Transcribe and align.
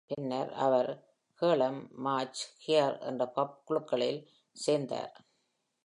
பின்னர் 0.05 0.53
அவர் 0.53 1.03
Harlem, 1.41 1.89
March 2.05 2.39
Hare 2.67 2.99
என்ற 2.99 3.27
பாப் 3.27 3.61
குழுக்களில் 3.65 4.29
சேர்ந்தார். 4.51 5.25